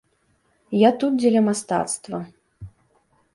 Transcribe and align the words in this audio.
Я 0.83 0.89
тут 1.03 1.13
дзеля 1.19 1.41
мастацтва. 1.49 2.23